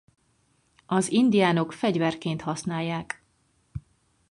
[0.85, 3.23] Az indiánok fegyverként használják.